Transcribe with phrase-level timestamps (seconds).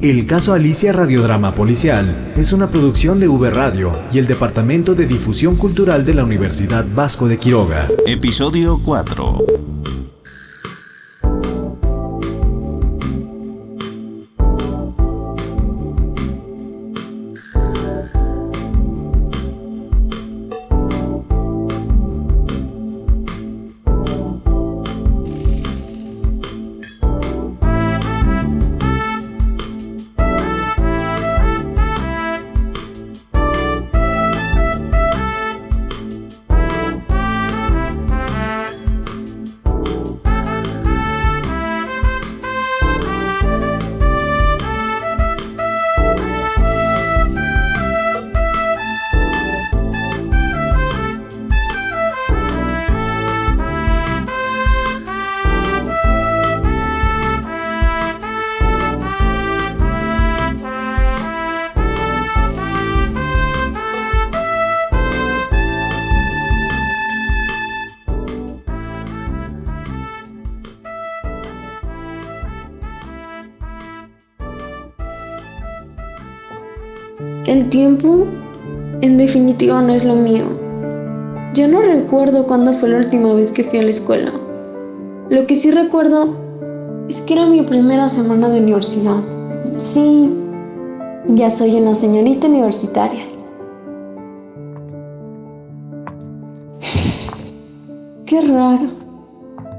[0.00, 5.06] El caso Alicia Radiodrama Policial es una producción de V Radio y el Departamento de
[5.06, 7.88] Difusión Cultural de la Universidad Vasco de Quiroga.
[8.06, 9.67] Episodio 4.
[77.48, 78.26] El tiempo,
[79.00, 80.44] en definitiva, no es lo mío.
[81.54, 84.30] Ya no recuerdo cuándo fue la última vez que fui a la escuela.
[85.30, 86.36] Lo que sí recuerdo
[87.08, 89.16] es que era mi primera semana de universidad.
[89.78, 90.30] Sí,
[91.26, 93.24] ya soy una señorita universitaria.
[98.26, 98.88] Qué raro.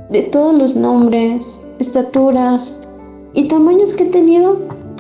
[0.10, 2.82] De todos los nombres, estaturas
[3.36, 4.58] y tamaños que he tenido,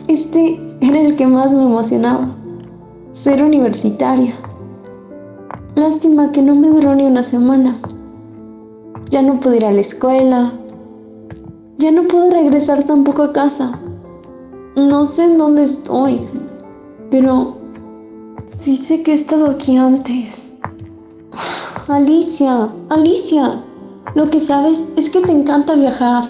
[0.08, 2.36] este era el que más me emocionaba
[3.12, 4.33] ser universitaria.
[5.76, 7.80] Lástima que no me duró ni una semana.
[9.10, 10.54] Ya no pude ir a la escuela.
[11.78, 13.72] Ya no puedo regresar tampoco a casa.
[14.76, 16.22] No sé en dónde estoy,
[17.10, 17.58] pero
[18.48, 20.60] sí sé que he estado aquí antes.
[21.88, 23.50] Alicia, Alicia,
[24.16, 26.30] lo que sabes es que te encanta viajar,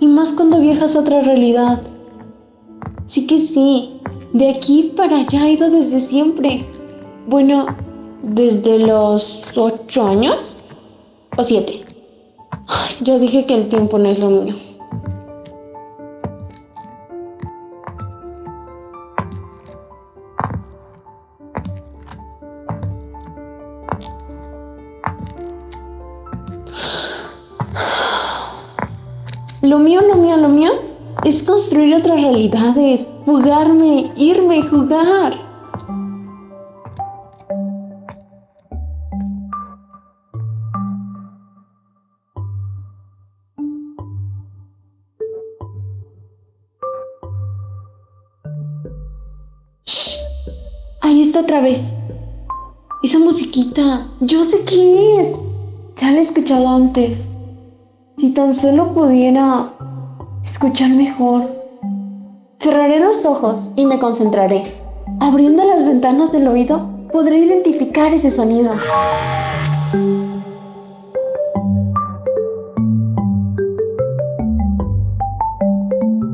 [0.00, 1.80] y más cuando viajas a otra realidad.
[3.14, 4.00] Sí que sí,
[4.32, 6.66] de aquí para allá he ido desde siempre.
[7.28, 7.66] Bueno,
[8.24, 10.56] desde los ocho años
[11.36, 11.84] o siete.
[13.02, 14.54] Yo dije que el tiempo no es lo mío.
[29.62, 30.93] Lo mío, lo mío, lo mío
[31.24, 35.32] es construir otras realidades, jugarme, irme, jugar.
[49.86, 50.18] Shh.
[51.00, 51.96] Ahí está otra vez.
[53.02, 54.08] Esa musiquita.
[54.20, 55.36] Yo sé qué es.
[55.96, 57.24] Ya la he escuchado antes.
[58.18, 59.72] Si tan solo pudiera
[60.44, 61.42] escuchar mejor.
[62.58, 64.74] Cerraré los ojos y me concentraré.
[65.20, 68.72] Abriendo las ventanas del oído, podré identificar ese sonido.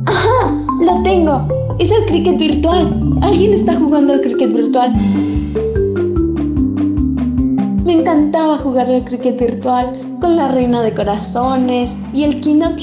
[0.07, 0.57] ¡Ajá!
[0.81, 1.47] ¡Lo tengo!
[1.79, 3.19] Es el cricket virtual.
[3.23, 4.93] Alguien está jugando al cricket virtual.
[7.85, 12.77] Me encantaba jugar al cricket virtual con la reina de corazones y el King of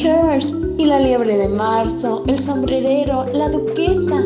[0.78, 4.24] y la liebre de marzo, el sombrerero, la duquesa.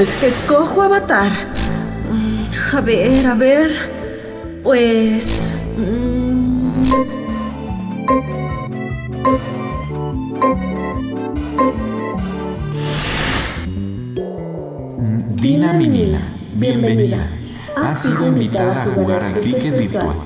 [0.00, 1.30] Escojo avatar.
[2.10, 3.70] Mm, a ver, a ver.
[4.62, 5.54] Pues...
[5.76, 6.70] Mm,
[15.36, 16.22] Dina Minina,
[16.54, 17.28] bienvenida.
[17.76, 20.16] Has sido invitada a jugar al cricket virtual.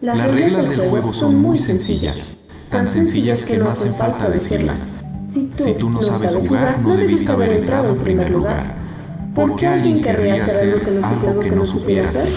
[0.00, 2.38] Las reglas del juego son muy sencillas,
[2.68, 4.98] tan sencillas que no hace falta decirlas.
[5.28, 8.83] Si tú, no sabes jugar, no debiste haber entrado en primer lugar.
[9.34, 12.28] ¿Por qué alguien querría hacer algo que no supiera hacer?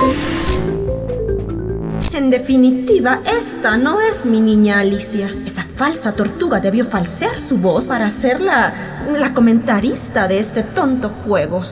[2.12, 5.30] En definitiva, esta no es mi niña Alicia.
[5.46, 11.10] Esa falsa tortuga debió falsear su voz para ser la, la comentarista de este tonto
[11.10, 11.64] juego.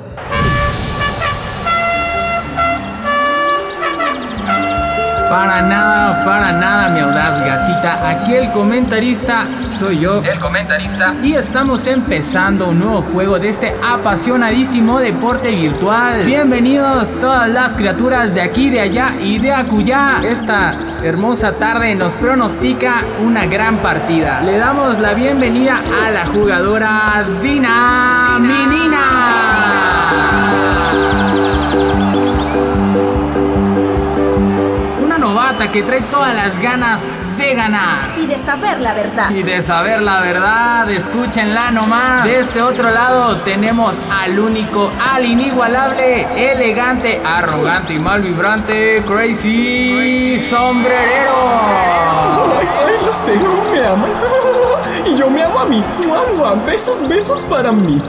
[6.26, 8.10] Para nada, mi audaz gatita.
[8.10, 11.14] Aquí el comentarista soy yo, el comentarista.
[11.22, 16.26] Y estamos empezando un nuevo juego de este apasionadísimo deporte virtual.
[16.26, 20.22] Bienvenidos todas las criaturas de aquí, de allá y de acullá.
[20.24, 20.74] Esta
[21.04, 24.42] hermosa tarde nos pronostica una gran partida.
[24.42, 28.40] Le damos la bienvenida a la jugadora Dina
[35.58, 35.72] Minina.
[35.72, 37.10] que trae todas las ganas
[37.46, 38.18] de ganar.
[38.18, 39.30] Y de saber la verdad.
[39.30, 42.26] Y de saber la verdad, escúchenla nomás.
[42.26, 50.40] De este otro lado tenemos al único, al inigualable, elegante, arrogante y mal vibrante, Crazy,
[50.40, 51.36] Sombrerero.
[52.60, 53.36] Ay, ay, lo sé,
[53.72, 54.10] me aman.
[55.06, 55.84] Y yo me amo a mí.
[56.66, 58.02] Besos, besos para mí.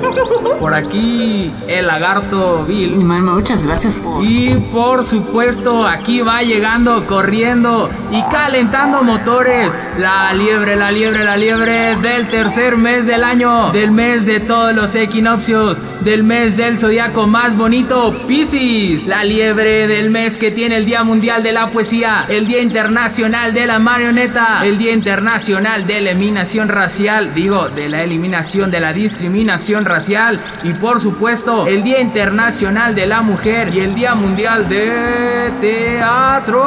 [0.61, 2.97] Por aquí, el lagarto Bill.
[2.97, 4.25] Muchas gracias por.
[4.25, 9.26] Y por supuesto, aquí va llegando, corriendo y calentando motores.
[9.27, 13.73] La liebre, la liebre, la liebre del tercer mes del año.
[13.73, 15.77] Del mes de todos los equinoccios.
[16.03, 19.05] Del mes del zodiaco más bonito, Piscis.
[19.09, 22.25] La liebre del mes que tiene el Día Mundial de la Poesía.
[22.29, 24.61] El Día Internacional de la Marioneta.
[24.65, 27.35] El Día Internacional de la Eliminación Racial.
[27.35, 30.39] Digo, de la eliminación de la discriminación racial.
[30.63, 33.75] Y por supuesto, el Día Internacional de la Mujer.
[33.75, 36.63] Y el Día Mundial de Teatro.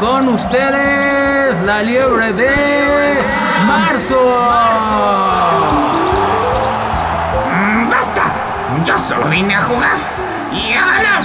[0.00, 1.29] Con ustedes,
[1.64, 3.18] la liebre de
[3.66, 4.16] marzo.
[7.52, 8.22] Mm, ¡Basta!
[8.84, 9.96] Yo solo vine a jugar
[10.52, 11.22] y a ganar.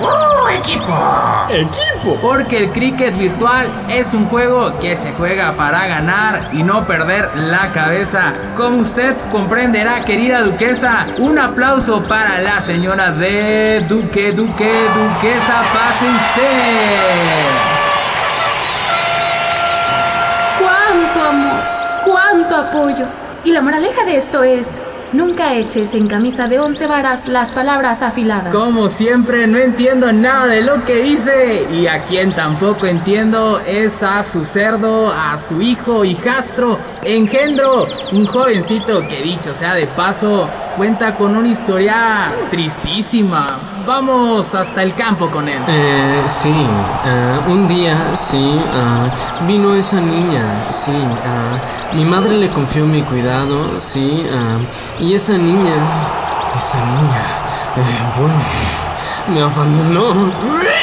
[0.00, 1.46] ¡Uh, equipo!
[1.48, 2.16] ¡Equipo!
[2.20, 7.30] Porque el cricket virtual es un juego que se juega para ganar y no perder
[7.36, 8.34] la cabeza.
[8.56, 16.08] Como usted comprenderá, querida duquesa, un aplauso para la señora de Duque, Duque, Duquesa, pase
[16.08, 17.71] usted.
[22.52, 23.06] ¡Cuánto apoyo!
[23.44, 24.68] Y la moraleja de esto es,
[25.14, 28.54] nunca eches en camisa de once varas las palabras afiladas.
[28.54, 31.66] Como siempre, no entiendo nada de lo que dice.
[31.72, 37.86] Y a quien tampoco entiendo es a su cerdo, a su hijo, hijastro, engendro.
[38.12, 40.46] Un jovencito que dicho sea de paso,
[40.76, 43.71] cuenta con una historia tristísima.
[43.86, 45.60] Vamos hasta el campo con él.
[45.66, 46.54] Eh, sí,
[47.04, 49.08] ah, un día, sí, ah,
[49.46, 50.92] vino esa niña, sí,
[51.24, 51.58] ah,
[51.92, 54.24] mi madre le confió mi cuidado, sí,
[55.00, 55.74] y esa niña,
[56.54, 57.22] esa niña,
[57.76, 58.34] eh, bueno,
[59.34, 60.32] me abandonó,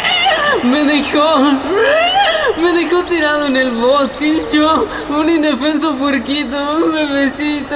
[0.64, 1.40] me dejó,
[2.62, 3.06] me dejó
[3.40, 7.76] tirado en el bosque y yo, un indefenso puerquito, un bebecito.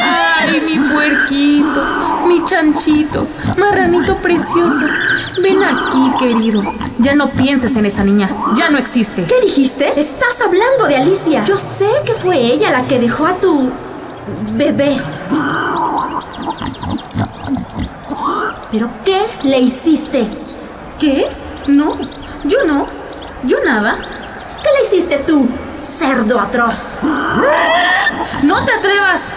[0.00, 1.82] ¡Ay, mi puerquito!
[2.26, 4.86] Mi chanchito, marranito precioso.
[5.42, 6.62] Ven aquí, querido.
[6.98, 8.28] Ya no pienses en esa niña.
[8.56, 9.24] Ya no existe.
[9.24, 9.98] ¿Qué dijiste?
[10.00, 11.44] Estás hablando de Alicia.
[11.44, 13.70] Yo sé que fue ella la que dejó a tu
[14.52, 14.96] bebé.
[18.70, 20.26] ¿Pero qué le hiciste?
[20.98, 21.26] ¿Qué?
[21.66, 21.98] No,
[22.44, 23.01] yo no.
[23.44, 23.98] Yo nada.
[24.62, 27.00] ¿Qué le hiciste tú, cerdo atroz?
[28.42, 29.32] ¡No te atrevas!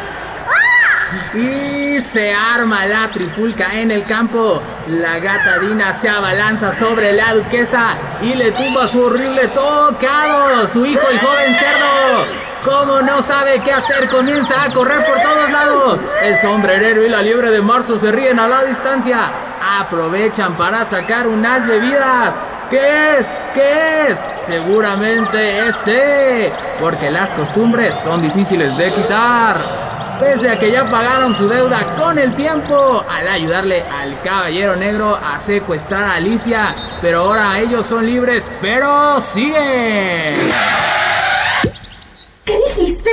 [1.34, 4.62] Y se arma la trifulca en el campo.
[4.88, 10.68] La gata Dina se abalanza sobre la duquesa y le tumba su horrible tocado.
[10.68, 12.26] Su hijo, el joven cerdo.
[12.64, 16.04] Como no sabe qué hacer, comienza a correr por todos lados.
[16.22, 19.20] El sombrerero y la liebre de marzo se ríen a la distancia.
[19.80, 22.40] Aprovechan para sacar unas bebidas.
[22.70, 23.34] ¿Qué es?
[23.54, 24.26] ¿Qué es?
[24.40, 26.52] Seguramente este.
[26.80, 29.86] Porque las costumbres son difíciles de quitar.
[30.20, 35.16] Pese a que ya pagaron su deuda con el tiempo al ayudarle al caballero negro
[35.16, 40.34] a secuestrar a Alicia, pero ahora ellos son libres, pero siguen.
[42.46, 43.12] ¿Qué dijiste?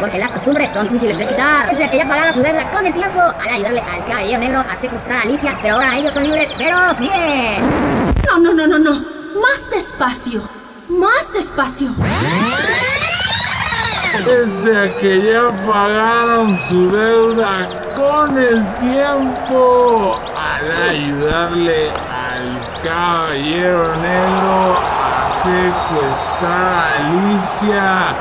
[0.00, 1.68] Porque las costumbres son difíciles de quitar.
[1.68, 4.60] Pese a que ya pagaron su deuda con el tiempo al ayudarle al caballero negro
[4.60, 7.62] a secuestrar a Alicia, pero ahora ellos son libres, pero siguen.
[8.26, 8.92] No, no, no, no, no.
[9.40, 10.42] Más despacio.
[10.88, 11.90] Más despacio.
[14.24, 24.78] Pese a que ya pagaron su deuda con el tiempo al ayudarle al caballero negro
[24.78, 28.16] a secuestrar a Alicia,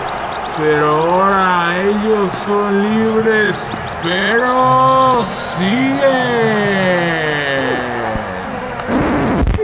[0.57, 3.71] pero ahora ellos son libres,
[4.03, 5.99] pero siguen.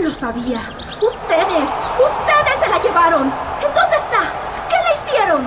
[0.01, 0.61] Lo sabía.
[1.01, 3.31] Ustedes, ustedes se la llevaron.
[3.61, 4.31] ¿En dónde está?
[4.69, 5.43] ¿Qué le hicieron?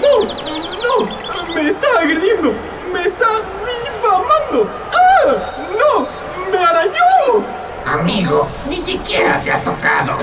[0.00, 0.14] ¡No!
[0.82, 1.54] ¡No!
[1.54, 2.52] ¡Me está agrediendo!
[2.92, 3.26] ¡Me está
[3.84, 4.68] difamando!
[4.92, 5.32] ¡Ah!
[5.78, 6.06] ¡No!
[6.50, 7.44] ¡Me arañó!
[7.86, 10.18] Amigo, ni siquiera te ha tocado.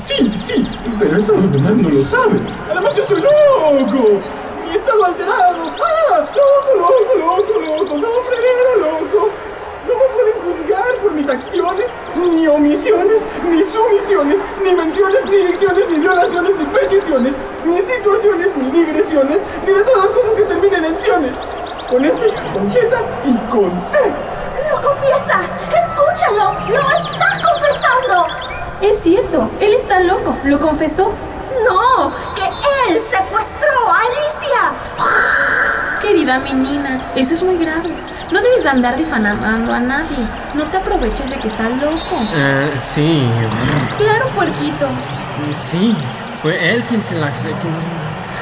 [0.00, 0.66] Sí, sí,
[0.98, 2.46] pero eso los demás no lo saben.
[2.70, 4.22] Además, yo estoy loco.
[4.64, 5.70] Mi estado alterado.
[5.78, 6.24] ¡Ah!
[6.34, 8.00] ¡Loco, loco, loco, loco!
[8.00, 9.28] ¡Sombrero loco!
[9.86, 15.88] No me pueden juzgar por mis acciones, ni omisiones, ni sumisiones, ni menciones, ni dicciones,
[15.90, 17.34] ni violaciones, ni peticiones,
[17.66, 21.36] ni situaciones, ni digresiones, ni de todas las cosas que terminen en ciones.
[21.90, 23.98] Con S, con Z y con C.
[24.70, 25.40] ¡Lo confiesa!
[25.68, 26.52] ¡Escúchalo!
[26.70, 28.49] ¡Lo está confesando!
[28.82, 31.12] Es cierto, él está loco, lo confesó.
[31.68, 32.12] ¡No!
[32.34, 32.44] ¡Que
[32.88, 34.72] él secuestró a Alicia!
[36.00, 37.94] Querida menina, eso es muy grave.
[38.32, 40.26] No debes andar difamando a nadie.
[40.54, 42.22] No te aproveches de que está loco.
[42.34, 43.28] Ah, sí.
[43.98, 44.88] Claro, puerquito.
[45.52, 45.94] Sí,
[46.40, 47.28] fue él quien se la...
[47.30, 47.56] quien-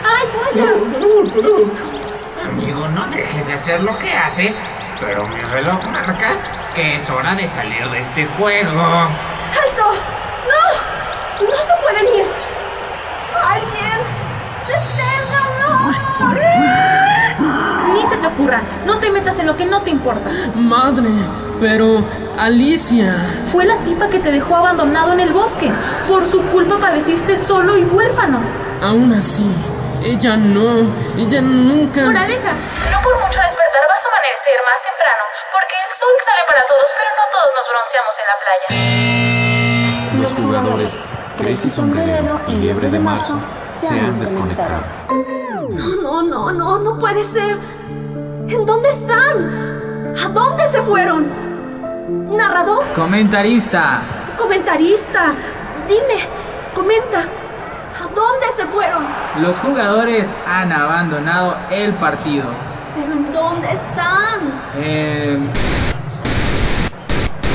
[0.05, 0.73] ¡Ay, calla!
[2.53, 4.61] Amigo, no dejes de hacer lo que haces,
[5.01, 6.29] pero mi reloj marca
[6.75, 9.09] que es hora de salir de este juego.
[11.41, 12.27] ¡No se pueden ir!
[13.43, 13.99] ¡Alguien!
[14.67, 15.69] ¡Deténganlo!
[17.95, 20.31] Ni se te ocurra, no te metas en lo que no te importa.
[20.55, 21.09] Madre,
[21.61, 22.05] pero
[22.37, 23.15] Alicia.
[23.53, 25.71] Fue la tipa que te dejó abandonado en el bosque.
[26.09, 28.41] Por su culpa padeciste solo y huérfano.
[28.83, 29.45] Aún así,
[30.03, 32.03] ella no, ella nunca...
[32.03, 36.63] Moraleja, no por mucho despertar vas a amanecer más temprano, porque el sol sale para
[36.67, 38.67] todos, pero no todos nos bronceamos en la playa.
[40.21, 43.41] Los jugadores Crazy Sombrerero y Liebre de Marzo
[43.73, 44.83] se han desconectado.
[46.03, 47.57] No, no, no, no puede ser.
[48.49, 50.17] ¿En dónde están?
[50.25, 51.27] ¿A dónde se fueron?
[52.37, 52.93] ¿Narrador?
[52.93, 54.01] Comentarista.
[54.37, 55.35] ¿Comentarista?
[55.87, 56.23] Dime,
[56.75, 57.21] comenta.
[57.21, 59.07] ¿A dónde se fueron?
[59.41, 62.47] Los jugadores han abandonado el partido.
[62.95, 64.63] ¿Pero en dónde están?
[64.75, 65.39] Eh,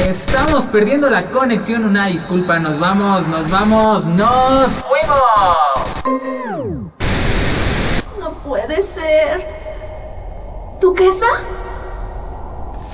[0.09, 1.85] estamos perdiendo la conexión.
[1.85, 2.59] Una disculpa.
[2.59, 6.03] Nos vamos, nos vamos, nos fuimos.
[8.19, 9.45] No puede ser.
[10.79, 11.27] ¿Duquesa?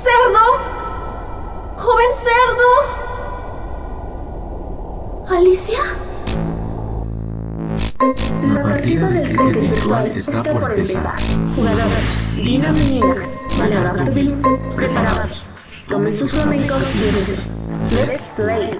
[0.02, 0.40] ¿Cerdo?
[1.78, 2.70] ¿Joven cerdo?
[5.36, 5.80] ¿Alicia?
[8.44, 11.16] La partida de cricket virtual está por empezar.
[11.56, 14.42] Jugadores, Dina Muñeca, Bill,
[14.76, 15.49] preparados.
[15.90, 17.36] Tomen sus flamencos y dicen,
[17.92, 18.80] Let's play.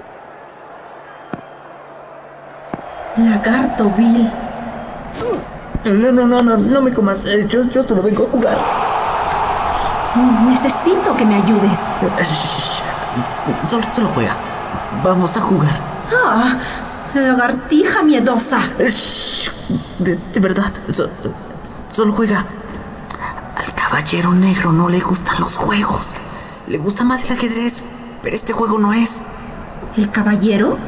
[3.16, 4.30] Lagarto Bill.
[5.84, 7.26] No, no, no, no, no me comas.
[7.26, 8.58] eh, Yo, yo solo vengo a jugar.
[10.48, 11.78] Necesito que me ayudes.
[12.02, 12.24] Eh.
[13.66, 14.34] Solo, solo juega.
[15.02, 15.72] Vamos a jugar.
[16.12, 16.58] Ah,
[17.14, 18.58] lagartija miedosa.
[18.78, 18.92] Eh.
[19.98, 21.08] De, de verdad, so-
[21.90, 22.44] solo juega.
[23.56, 26.14] Al caballero negro no le gustan los juegos.
[26.70, 27.82] Le gusta más el ajedrez,
[28.22, 29.24] pero este juego no es.
[29.96, 30.78] ¿El caballero?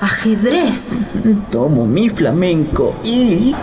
[0.00, 0.96] Ajedrez.
[1.50, 3.54] Tomo mi flamenco y...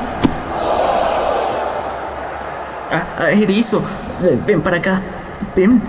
[2.91, 3.81] Ah, ah, erizo,
[4.21, 5.01] eh, ven para acá.
[5.55, 5.81] Ven.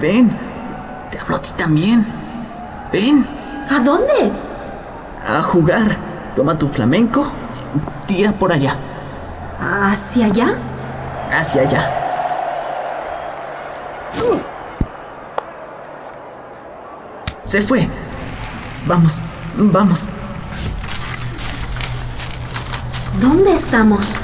[0.00, 0.36] Ven.
[1.12, 2.04] Te hablo a ti también.
[2.92, 3.24] Ven.
[3.70, 4.32] ¿A dónde?
[5.24, 5.86] A jugar.
[6.34, 7.24] Toma tu flamenco.
[8.08, 8.74] Tira por allá.
[9.60, 10.54] ¿Hacia allá?
[11.30, 12.01] Hacia allá.
[17.44, 17.88] Se fue.
[18.86, 19.22] Vamos,
[19.56, 20.08] vamos.
[23.20, 24.18] ¿Dónde estamos?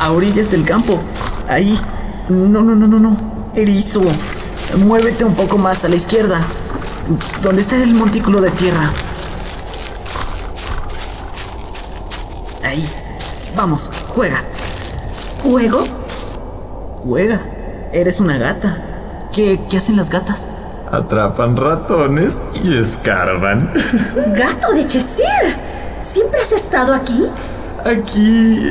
[0.00, 1.02] A orillas del campo.
[1.48, 1.78] Ahí.
[2.28, 3.50] No, no, no, no, no.
[3.54, 4.02] Erizo.
[4.78, 6.40] Muévete un poco más a la izquierda.
[7.42, 8.90] Donde está el montículo de tierra.
[12.64, 12.88] Ahí.
[13.54, 14.42] Vamos, juega.
[15.42, 15.84] ¿Juego?
[17.02, 17.55] Juega.
[17.96, 18.76] Eres una gata.
[19.32, 20.46] ¿Qué, qué hacen las gatas?
[20.92, 23.72] Atrapan ratones y escarban.
[24.36, 25.56] ¡Gato de Cheshire!
[26.02, 27.26] ¿Siempre has estado aquí?
[27.86, 28.70] Aquí,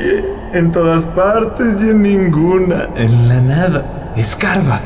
[0.54, 2.88] en todas partes y en ninguna.
[2.96, 4.14] En la nada.
[4.16, 4.80] Escarba.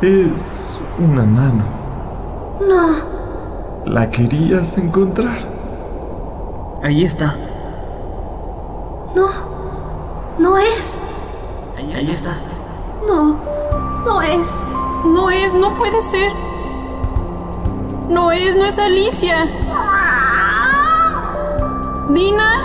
[0.00, 1.64] Es una mano.
[2.60, 3.90] No.
[3.92, 5.53] ¿La querías encontrar?
[6.84, 7.34] Ahí está.
[9.14, 9.30] No.
[10.38, 11.00] No es.
[11.78, 12.34] Ahí está.
[13.06, 13.38] No,
[14.04, 14.50] no es.
[15.06, 16.30] No es, no puede ser.
[18.10, 19.46] No es, no es Alicia.
[22.10, 22.60] Dina.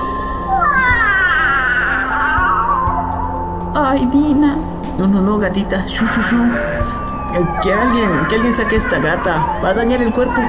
[3.73, 4.57] Ay, Dina.
[4.97, 5.85] No, no, no, gatita.
[5.87, 6.43] Shu, shu, shu.
[7.35, 9.59] Eh, Que alguien, que alguien saque a esta gata.
[9.63, 10.41] Va a dañar el cuerpo.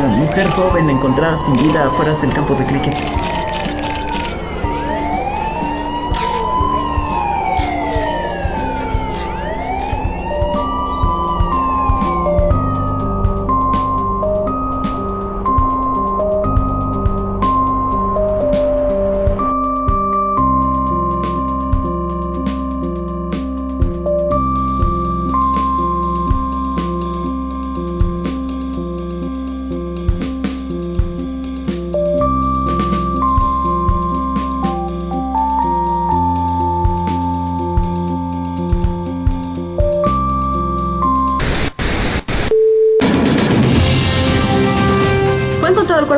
[0.00, 3.31] Mujer joven encontrada sin vida afuera del campo de cricket.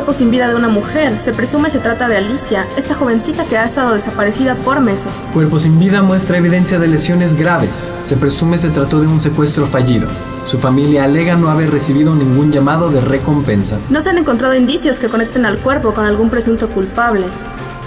[0.05, 1.17] Cuerpo sin vida de una mujer.
[1.17, 5.31] Se presume se trata de Alicia, esta jovencita que ha estado desaparecida por meses.
[5.33, 7.91] Cuerpo sin vida muestra evidencia de lesiones graves.
[8.03, 10.07] Se presume se trató de un secuestro fallido.
[10.45, 13.79] Su familia alega no haber recibido ningún llamado de recompensa.
[13.89, 17.25] No se han encontrado indicios que conecten al cuerpo con algún presunto culpable.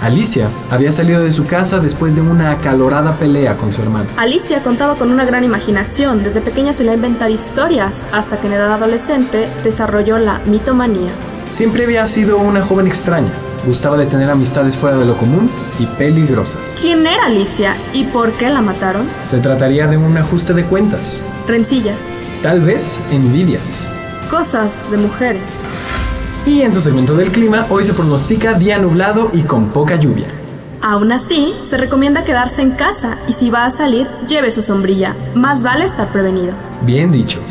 [0.01, 4.09] Alicia había salido de su casa después de una acalorada pelea con su hermano.
[4.17, 6.21] Alicia contaba con una gran imaginación.
[6.21, 11.11] Desde pequeña solía inventar historias, hasta que en edad adolescente desarrolló la mitomanía.
[11.51, 13.31] Siempre había sido una joven extraña.
[13.65, 16.77] Gustaba de tener amistades fuera de lo común y peligrosas.
[16.79, 19.05] ¿Quién era Alicia y por qué la mataron?
[19.27, 21.23] Se trataría de un ajuste de cuentas.
[21.47, 23.85] Rencillas, Tal vez envidias.
[24.31, 25.65] cosas de mujeres.
[26.45, 30.27] Y en su segmento del clima, hoy se pronostica día nublado y con poca lluvia.
[30.81, 35.13] Aún así, se recomienda quedarse en casa y si va a salir, lleve su sombrilla.
[35.35, 36.53] Más vale estar prevenido.
[36.83, 37.41] Bien dicho.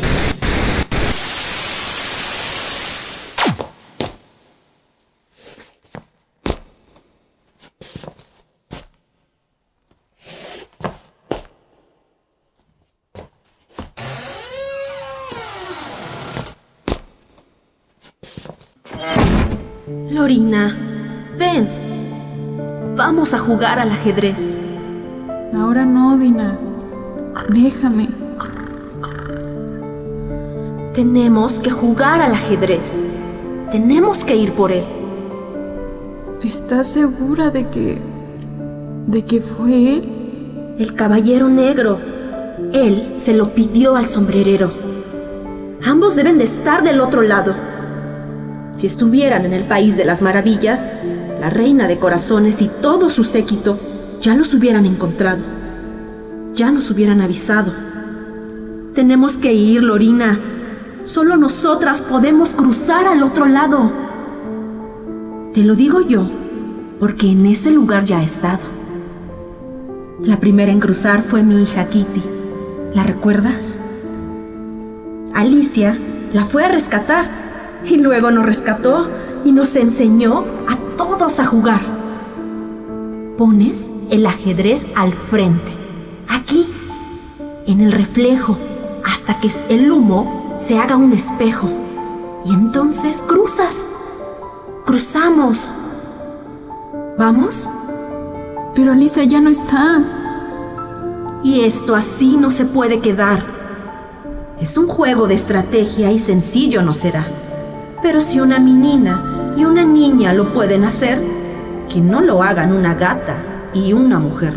[20.11, 20.75] Lorina,
[21.37, 21.69] ven.
[22.95, 24.59] Vamos a jugar al ajedrez.
[25.53, 26.57] Ahora no, Dina.
[27.49, 28.09] Déjame.
[30.95, 33.03] Tenemos que jugar al ajedrez.
[33.71, 34.83] Tenemos que ir por él.
[36.43, 37.99] ¿Estás segura de que...
[39.05, 40.75] de que fue él?
[40.79, 41.99] El caballero negro.
[42.73, 44.71] Él se lo pidió al sombrerero.
[45.85, 47.68] Ambos deben de estar del otro lado.
[48.79, 50.87] Si estuvieran en el país de las maravillas,
[51.41, 53.77] la reina de corazones y todo su séquito
[54.21, 55.41] ya los hubieran encontrado.
[56.55, 57.73] Ya nos hubieran avisado.
[58.95, 60.39] Tenemos que ir, Lorina.
[61.03, 63.91] Solo nosotras podemos cruzar al otro lado.
[65.53, 66.29] Te lo digo yo,
[67.01, 68.63] porque en ese lugar ya he estado.
[70.23, 72.23] La primera en cruzar fue mi hija Kitty.
[72.93, 73.77] ¿La recuerdas?
[75.33, 75.97] Alicia
[76.31, 77.38] la fue a rescatar
[77.85, 79.07] y luego nos rescató
[79.45, 81.81] y nos enseñó a todos a jugar.
[83.37, 85.71] Pones el ajedrez al frente,
[86.27, 86.73] aquí,
[87.65, 88.57] en el reflejo,
[89.03, 91.69] hasta que el humo se haga un espejo.
[92.45, 93.87] Y entonces cruzas.
[94.85, 95.73] Cruzamos.
[97.17, 97.69] ¿Vamos?
[98.75, 100.03] Pero Alicia ya no está.
[101.43, 103.43] Y esto así no se puede quedar.
[104.59, 107.25] Es un juego de estrategia y sencillo no será.
[108.01, 111.19] Pero si una menina y una niña lo pueden hacer,
[111.89, 113.35] que no lo hagan una gata
[113.73, 114.53] y una mujer.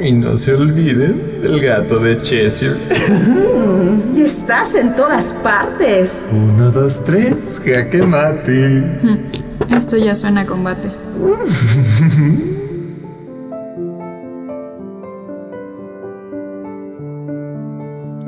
[0.00, 2.76] Y no se olviden del gato de Cheshire.
[4.16, 6.26] Estás en todas partes.
[6.30, 8.84] Uno, dos, tres, jaque mate.
[9.74, 10.88] Esto ya suena a combate.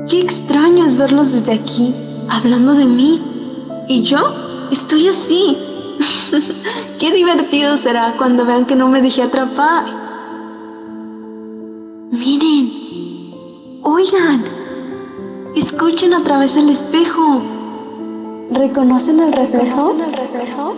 [0.09, 1.95] Qué extraño es verlos desde aquí,
[2.29, 3.30] hablando de mí.
[3.91, 4.19] Y yo
[4.71, 5.57] estoy así.
[6.99, 9.83] Qué divertido será cuando vean que no me dejé atrapar.
[12.09, 12.71] Miren,
[13.83, 14.45] oigan,
[15.57, 17.41] escuchen a través del espejo.
[18.51, 19.65] ¿Reconocen el reflejo?
[19.65, 20.77] ¿Reconocen el reflejo?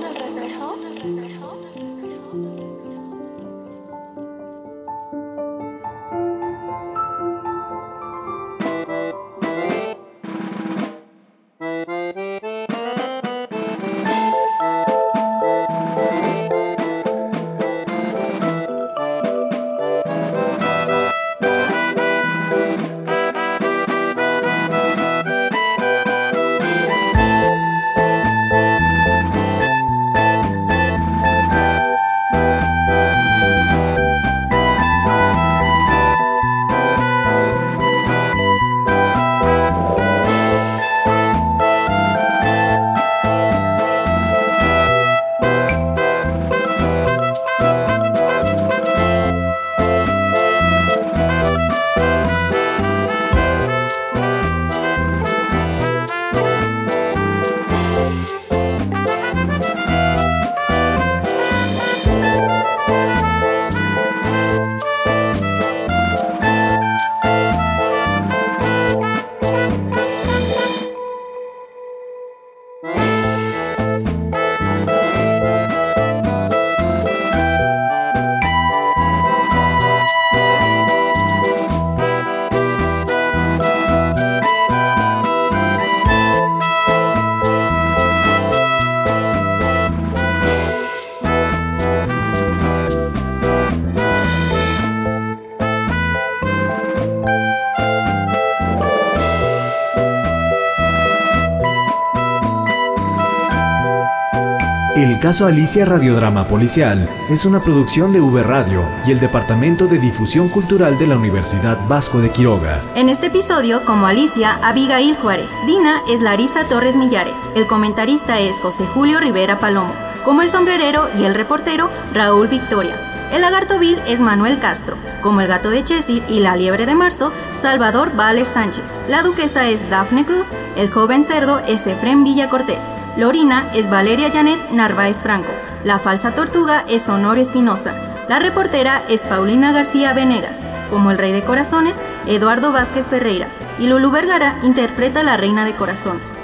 [105.24, 110.50] Caso Alicia Radiodrama Policial es una producción de V Radio y el Departamento de Difusión
[110.50, 112.82] Cultural de la Universidad Vasco de Quiroga.
[112.98, 115.56] En este episodio, como Alicia, Abigail Juárez.
[115.66, 117.40] Dina es Larisa Torres Millares.
[117.56, 119.96] El comentarista es José Julio Rivera Palomo.
[120.26, 123.13] Como el sombrerero y el reportero, Raúl Victoria.
[123.32, 126.96] El lagarto vil es Manuel Castro, como el gato de Chesir y la liebre de
[126.96, 128.96] marzo, Salvador Valer Sánchez.
[129.08, 132.90] La duquesa es Dafne Cruz, el joven cerdo es Efrén Villa Cortés.
[133.18, 135.52] Lorina es Valeria Janet Narváez Franco.
[135.84, 137.94] La falsa tortuga es Honorio Espinosa.
[138.30, 140.66] La reportera es Paulina García Venegas.
[140.90, 143.48] Como el rey de corazones, Eduardo Vázquez Ferreira.
[143.80, 146.40] Y Lulu Vergara interpreta la reina de corazones.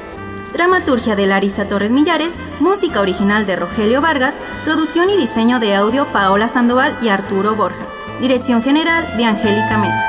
[0.54, 6.08] Dramaturgia de Larisa Torres Millares, música original de Rogelio Vargas, producción y diseño de audio
[6.12, 7.88] Paola Sandoval y Arturo Borja.
[8.20, 10.06] Dirección general de Angélica Mesa.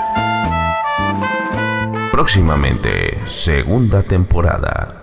[2.12, 4.99] Próximamente, segunda temporada.